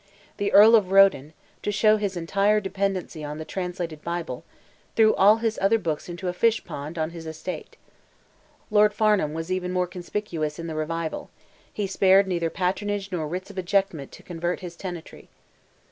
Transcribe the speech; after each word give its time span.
The 0.37 0.51
Earl 0.51 0.73
of 0.75 0.89
Roden—to 0.91 1.71
show 1.71 1.97
his 1.97 2.17
entire 2.17 2.59
dependence 2.59 3.15
on 3.15 3.37
the 3.37 3.45
translated 3.45 4.01
Bible—threw 4.03 5.13
all 5.13 5.37
his 5.37 5.59
other 5.61 5.77
books 5.77 6.09
into 6.09 6.27
a 6.27 6.33
fish 6.33 6.63
pond 6.65 6.97
on 6.97 7.11
his 7.11 7.27
estate. 7.27 7.77
Lord 8.71 8.95
Farnham 8.95 9.35
was 9.35 9.51
even 9.51 9.71
more 9.71 9.85
conspicuous 9.85 10.57
in 10.57 10.65
the 10.65 10.73
revival; 10.73 11.29
he 11.71 11.85
spared 11.85 12.25
neither 12.25 12.49
patronage 12.49 13.11
nor 13.11 13.27
writs 13.27 13.51
of 13.51 13.59
ejectment 13.59 14.11
to 14.13 14.23
convert 14.23 14.61
his 14.61 14.75
tenantry. 14.75 15.29